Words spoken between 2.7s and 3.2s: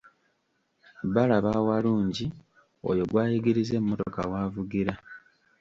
oyo